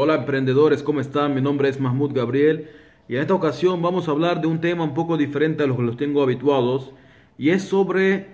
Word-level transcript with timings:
Hola 0.00 0.14
emprendedores, 0.14 0.84
¿cómo 0.84 1.00
están? 1.00 1.34
Mi 1.34 1.40
nombre 1.40 1.68
es 1.68 1.80
Mahmoud 1.80 2.12
Gabriel 2.12 2.70
y 3.08 3.16
en 3.16 3.22
esta 3.22 3.34
ocasión 3.34 3.82
vamos 3.82 4.06
a 4.06 4.12
hablar 4.12 4.40
de 4.40 4.46
un 4.46 4.60
tema 4.60 4.84
un 4.84 4.94
poco 4.94 5.16
diferente 5.16 5.64
a 5.64 5.66
los 5.66 5.76
que 5.76 5.82
los 5.82 5.96
tengo 5.96 6.22
habituados 6.22 6.92
y 7.36 7.50
es 7.50 7.64
sobre 7.64 8.28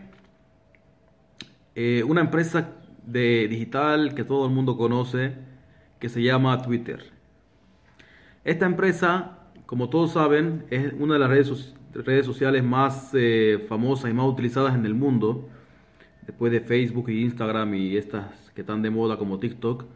eh, 1.75 2.05
una 2.07 2.21
empresa 2.21 2.75
de 3.07 3.49
digital 3.49 4.15
que 4.15 4.25
todo 4.25 4.45
el 4.45 4.53
mundo 4.53 4.77
conoce 4.77 5.37
que 6.01 6.11
se 6.11 6.23
llama 6.23 6.61
Twitter. 6.61 7.03
Esta 8.45 8.67
empresa, 8.67 9.39
como 9.65 9.89
todos 9.89 10.13
saben, 10.13 10.67
es 10.69 10.93
una 10.99 11.15
de 11.15 11.21
las 11.21 11.31
redes, 11.31 11.75
redes 11.95 12.27
sociales 12.27 12.63
más 12.63 13.13
eh, 13.15 13.65
famosas 13.71 14.11
y 14.11 14.13
más 14.13 14.27
utilizadas 14.27 14.75
en 14.75 14.85
el 14.85 14.93
mundo, 14.93 15.49
después 16.27 16.53
de 16.53 16.61
Facebook 16.61 17.09
y 17.09 17.23
Instagram 17.23 17.75
y 17.75 17.97
estas 17.97 18.51
que 18.55 18.61
están 18.61 18.83
de 18.83 18.91
moda 18.91 19.17
como 19.17 19.39
TikTok. 19.39 19.87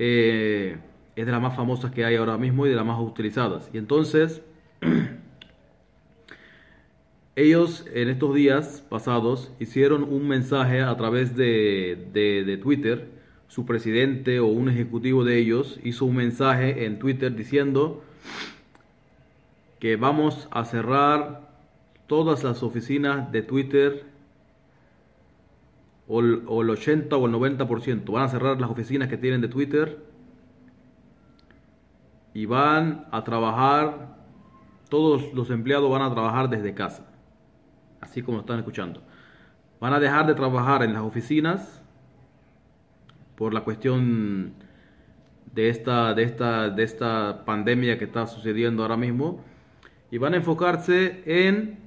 Eh, 0.00 0.76
es 1.16 1.26
de 1.26 1.32
las 1.32 1.42
más 1.42 1.56
famosas 1.56 1.90
que 1.90 2.04
hay 2.04 2.14
ahora 2.14 2.38
mismo 2.38 2.64
y 2.64 2.70
de 2.70 2.76
las 2.76 2.86
más 2.86 3.00
utilizadas. 3.00 3.68
Y 3.72 3.78
entonces, 3.78 4.40
ellos 7.36 7.84
en 7.92 8.08
estos 8.08 8.32
días 8.32 8.84
pasados 8.88 9.52
hicieron 9.58 10.04
un 10.04 10.28
mensaje 10.28 10.80
a 10.80 10.96
través 10.96 11.34
de, 11.34 12.60
Twitter. 12.62 13.18
Su 13.48 13.66
presidente 13.66 14.38
o 14.38 14.46
un 14.46 14.68
ejecutivo 14.68 15.24
de 15.24 15.38
ellos 15.38 15.80
hizo 15.82 16.04
un 16.04 16.14
mensaje 16.16 16.84
en 16.84 17.00
Twitter 17.00 17.34
diciendo 17.34 18.04
que 19.80 19.96
vamos 19.96 20.48
a 20.52 20.64
cerrar 20.64 21.48
todas 22.06 22.44
las 22.44 22.62
oficinas 22.62 23.32
de 23.32 23.42
Twitter 23.42 24.04
o 26.08 26.20
el, 26.20 26.70
80 26.70 27.16
o 27.16 27.26
el 27.26 27.32
90%. 27.32 28.10
Van 28.10 28.24
a 28.24 28.28
cerrar 28.28 28.60
las 28.60 28.70
oficinas 28.70 29.08
que 29.08 29.18
tienen 29.18 29.40
de 29.40 29.48
Twitter 29.48 30.04
y 32.32 32.46
van 32.46 33.06
a 33.12 33.22
trabajar, 33.24 34.16
todos 34.88 35.32
los 35.34 35.50
empleados 35.50 35.90
van 35.90 36.02
a 36.02 36.10
trabajar 36.10 36.48
desde 36.48 36.72
casa, 36.74 37.06
así 38.00 38.22
como 38.22 38.40
están 38.40 38.58
escuchando. 38.58 39.02
Van 39.80 39.92
a 39.92 40.00
dejar 40.00 40.26
de 40.26 40.34
trabajar 40.34 40.82
en 40.82 40.94
las 40.94 41.02
oficinas 41.02 41.82
por 43.36 43.52
la 43.52 43.60
cuestión 43.60 44.54
de 45.54 45.68
esta, 45.68 46.14
de 46.14 46.22
esta, 46.22 46.70
de 46.70 46.82
esta 46.82 47.44
pandemia 47.44 47.98
que 47.98 48.04
está 48.04 48.26
sucediendo 48.26 48.82
ahora 48.82 48.96
mismo 48.96 49.44
y 50.10 50.18
van 50.18 50.34
a 50.34 50.38
enfocarse 50.38 51.22
en 51.26 51.78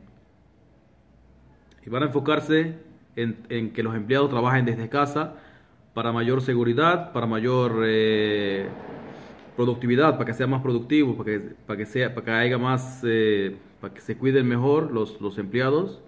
y 1.84 1.90
van 1.90 2.04
a 2.04 2.06
enfocarse 2.08 2.91
en, 3.16 3.72
que 3.74 3.84
los 3.84 3.96
empleados 3.96 4.30
trabajen 4.30 4.66
desde 4.66 4.90
casa 4.90 5.36
para 5.94 6.12
mayor 6.12 6.42
seguridad, 6.42 7.12
para 7.12 7.28
mayor 7.28 7.84
eh, 7.86 8.68
productividad, 9.56 10.14
para 10.14 10.26
que 10.26 10.34
sea 10.34 10.48
más 10.48 10.62
productivo, 10.62 11.16
para 11.18 11.32
que, 11.32 11.40
para 11.40 11.78
que, 11.78 11.86
sea, 11.86 12.14
para 12.14 12.26
que 12.26 12.32
haya 12.32 12.58
más, 12.58 13.02
eh, 13.04 13.58
para 13.80 13.94
que 13.94 14.02
se 14.02 14.18
cuiden 14.18 14.48
mejor 14.48 14.92
los, 14.92 15.20
los 15.22 15.38
empleados. 15.38 16.02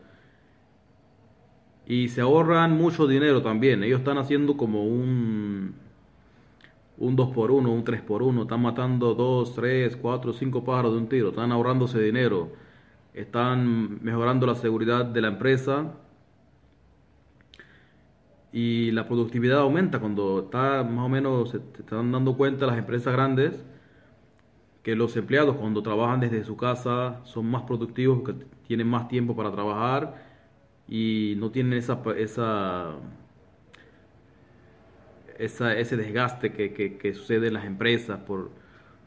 Y 1.86 2.08
se 2.10 2.22
ahorran 2.22 2.78
mucho 2.78 3.08
dinero 3.08 3.42
también. 3.42 3.84
Ellos 3.84 4.00
están 4.00 4.18
haciendo 4.18 4.56
como 4.56 4.86
un 4.86 5.76
un 6.98 7.16
2 7.16 7.30
por 7.34 7.52
1 7.52 7.72
un 7.72 7.84
3 7.84 8.02
por 8.02 8.24
1 8.24 8.44
están 8.44 8.62
matando 8.62 9.14
2, 9.16 9.56
3, 9.56 9.96
4, 9.98 10.34
5 10.34 10.64
pájaros 10.64 10.94
de 10.94 10.98
un 11.00 11.10
tiro, 11.10 11.30
están 11.30 11.52
ahorrándose 11.52 12.00
dinero, 12.00 12.52
están 13.14 14.04
mejorando 14.04 14.46
la 14.48 14.56
seguridad 14.56 15.06
de 15.06 15.22
la 15.22 15.30
empresa 15.30 15.94
y 18.54 18.92
la 18.92 19.08
productividad 19.08 19.60
aumenta 19.60 20.00
cuando 20.00 20.44
está 20.44 20.84
más 20.84 21.06
o 21.06 21.10
menos, 21.10 21.50
se 21.50 21.58
están 21.58 22.12
dando 22.12 22.38
cuenta 22.38 22.68
las 22.68 22.78
empresas 22.78 23.12
grandes 23.12 23.66
que 24.84 24.96
los 24.96 25.16
empleados 25.18 25.56
cuando 25.56 25.82
trabajan 25.82 26.20
desde 26.20 26.44
su 26.44 26.56
casa 26.58 27.22
son 27.24 27.48
más 27.48 27.64
productivos 27.64 28.20
porque 28.20 28.46
tienen 28.68 28.88
más 28.88 29.08
tiempo 29.08 29.36
para 29.36 29.52
trabajar 29.52 30.24
y 30.88 31.36
no 31.38 31.52
tienen 31.52 31.74
esa, 31.74 32.00
esa, 32.18 32.96
esa 35.40 35.76
ese 35.76 35.98
desgaste 35.98 36.52
que, 36.52 36.74
que, 36.74 37.14
sucede 37.14 37.48
en 37.48 37.54
las 37.54 37.66
empresas 37.66 38.20
por, 38.20 38.52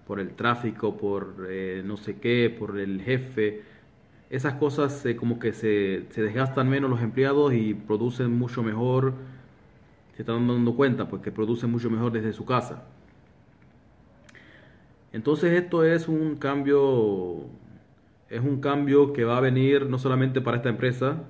por 0.07 0.19
el 0.19 0.35
tráfico, 0.35 0.97
por 0.97 1.47
eh, 1.49 1.83
no 1.85 1.97
sé 1.97 2.19
qué, 2.19 2.55
por 2.59 2.79
el 2.79 3.03
jefe. 3.03 3.63
Esas 4.29 4.55
cosas 4.55 5.05
como 5.19 5.39
que 5.39 5.53
se, 5.53 6.07
se 6.11 6.23
desgastan 6.23 6.69
menos 6.69 6.91
los 6.91 7.01
empleados 7.01 7.55
y 7.55 7.75
producen 7.75 8.37
mucho 8.37 8.63
mejor 8.63 9.15
se 10.17 10.23
están 10.23 10.49
dando 10.49 10.75
cuenta, 10.75 11.09
pues 11.09 11.21
que 11.21 11.31
produce 11.31 11.67
mucho 11.67 11.91
mejor 11.91 12.11
desde 12.11 12.33
su 12.33 12.47
casa. 12.47 12.85
Entonces 15.13 15.53
esto 15.53 15.85
es 15.85 16.09
un 16.09 16.37
cambio, 16.37 17.45
es 18.31 18.41
un 18.41 18.61
cambio 18.61 19.13
que 19.13 19.25
va 19.25 19.37
a 19.37 19.41
venir 19.41 19.87
no 19.87 19.99
solamente 19.99 20.41
para 20.41 20.57
esta 20.57 20.71
empresa, 20.71 21.23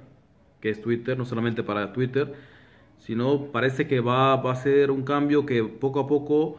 que 0.61 0.71
es 0.71 0.81
Twitter, 0.81 1.19
no 1.19 1.25
solamente 1.25 1.65
para 1.65 1.93
Twitter, 1.93 2.35
sino 2.99 3.47
parece 3.47 3.89
que 3.89 3.99
va, 3.99 4.37
va 4.37 4.53
a 4.53 4.57
ser 4.57 4.93
un 4.93 5.03
cambio 5.03 5.47
que 5.47 5.65
poco 5.65 5.99
a 5.99 6.07
poco 6.07 6.59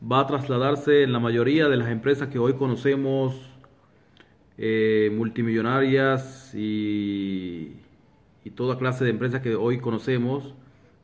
va 0.00 0.20
a 0.20 0.26
trasladarse 0.26 1.02
en 1.02 1.14
la 1.14 1.18
mayoría 1.18 1.68
de 1.68 1.78
las 1.78 1.88
empresas 1.88 2.28
que 2.28 2.38
hoy 2.38 2.54
conocemos, 2.54 3.34
eh, 4.56 5.10
multimillonarias 5.14 6.52
y, 6.54 7.72
toda 8.54 8.78
clase 8.78 9.04
de 9.04 9.10
empresas 9.10 9.40
que 9.40 9.56
hoy 9.56 9.80
conocemos 9.80 10.54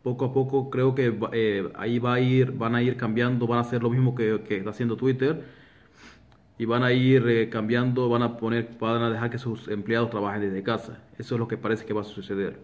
poco 0.04 0.26
a 0.26 0.32
poco 0.32 0.70
creo 0.70 0.94
que 0.94 1.12
eh, 1.32 1.68
ahí 1.74 1.98
va 1.98 2.14
a 2.14 2.20
ir, 2.20 2.52
van 2.52 2.76
a 2.76 2.82
ir 2.82 2.96
cambiando, 2.96 3.46
van 3.48 3.58
a 3.58 3.62
hacer 3.62 3.82
lo 3.82 3.90
mismo 3.90 4.14
que, 4.14 4.40
está 4.48 4.70
haciendo 4.70 4.96
Twitter 4.96 5.42
y 6.58 6.64
van 6.66 6.84
a 6.84 6.92
ir 6.92 7.26
eh, 7.28 7.48
cambiando, 7.50 8.08
van 8.08 8.22
a 8.22 8.36
poner, 8.36 8.70
van 8.78 9.02
a 9.02 9.10
dejar 9.10 9.30
que 9.30 9.38
sus 9.38 9.66
empleados 9.68 10.10
trabajen 10.10 10.42
desde 10.42 10.62
casa. 10.62 11.02
Eso 11.18 11.34
es 11.34 11.38
lo 11.40 11.48
que 11.48 11.56
parece 11.56 11.84
que 11.84 11.92
va 11.92 12.02
a 12.02 12.04
suceder. 12.04 12.58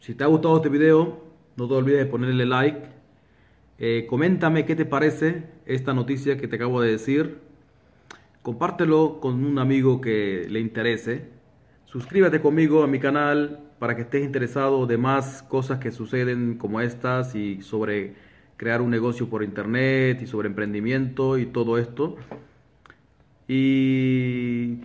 Si 0.00 0.14
te 0.14 0.24
ha 0.24 0.26
gustado 0.26 0.56
este 0.56 0.68
video, 0.68 1.20
no 1.56 1.68
te 1.68 1.74
olvides 1.74 2.04
de 2.04 2.06
ponerle 2.06 2.46
like. 2.46 2.99
Coméntame 4.08 4.66
qué 4.66 4.76
te 4.76 4.84
parece 4.84 5.44
esta 5.64 5.94
noticia 5.94 6.36
que 6.36 6.48
te 6.48 6.56
acabo 6.56 6.80
de 6.80 6.90
decir. 6.90 7.38
Compártelo 8.42 9.20
con 9.20 9.44
un 9.44 9.58
amigo 9.58 10.00
que 10.00 10.46
le 10.48 10.60
interese. 10.60 11.28
Suscríbete 11.86 12.40
conmigo 12.40 12.82
a 12.82 12.86
mi 12.86 12.98
canal 12.98 13.60
para 13.78 13.96
que 13.96 14.02
estés 14.02 14.22
interesado 14.24 14.86
de 14.86 14.98
más 14.98 15.42
cosas 15.42 15.78
que 15.78 15.90
suceden 15.90 16.58
como 16.58 16.80
estas 16.80 17.34
y 17.34 17.62
sobre 17.62 18.14
crear 18.58 18.82
un 18.82 18.90
negocio 18.90 19.28
por 19.30 19.42
internet 19.42 20.20
y 20.22 20.26
sobre 20.26 20.48
emprendimiento 20.48 21.38
y 21.38 21.46
todo 21.46 21.78
esto. 21.78 22.16
Y 23.48 24.80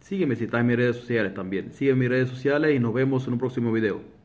sígueme 0.00 0.34
si 0.36 0.44
estás 0.44 0.60
en 0.60 0.66
mis 0.66 0.76
redes 0.76 0.96
sociales 0.96 1.32
también. 1.34 1.70
En 1.78 1.98
mis 1.98 2.08
redes 2.08 2.28
sociales 2.28 2.74
y 2.74 2.80
nos 2.80 2.92
vemos 2.92 3.26
en 3.26 3.34
un 3.34 3.38
próximo 3.38 3.72
video. 3.72 4.19